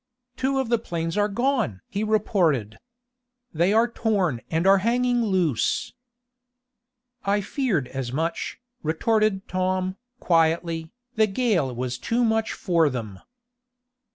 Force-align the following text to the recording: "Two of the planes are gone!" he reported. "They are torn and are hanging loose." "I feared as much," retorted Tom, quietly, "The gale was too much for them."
"Two 0.35 0.57
of 0.57 0.69
the 0.69 0.79
planes 0.79 1.15
are 1.15 1.27
gone!" 1.27 1.81
he 1.87 2.03
reported. 2.03 2.79
"They 3.53 3.71
are 3.71 3.87
torn 3.87 4.41
and 4.49 4.65
are 4.65 4.79
hanging 4.79 5.21
loose." 5.21 5.93
"I 7.23 7.41
feared 7.41 7.87
as 7.89 8.11
much," 8.11 8.59
retorted 8.81 9.47
Tom, 9.47 9.97
quietly, 10.19 10.89
"The 11.17 11.27
gale 11.27 11.75
was 11.75 11.99
too 11.99 12.23
much 12.23 12.53
for 12.53 12.89
them." 12.89 13.19